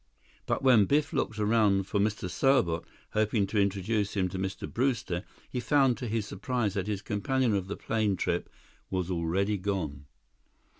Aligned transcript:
But 0.47 0.63
when 0.63 0.85
Biff 0.85 1.13
looked 1.13 1.37
around 1.37 1.85
for 1.85 1.99
Mr. 1.99 2.27
Serbot, 2.27 2.85
hoping 3.11 3.45
to 3.45 3.59
introduce 3.61 4.15
him 4.15 4.29
to 4.29 4.39
Mr. 4.39 4.67
Brewster, 4.67 5.23
he 5.47 5.59
found 5.59 5.95
to 5.99 6.07
his 6.07 6.25
surprise 6.25 6.73
that 6.73 6.87
his 6.87 7.03
companion 7.03 7.53
of 7.53 7.67
the 7.67 7.77
plane 7.77 8.17
trip 8.17 8.49
had 8.91 9.11
already 9.11 9.59
gone. 9.59 10.07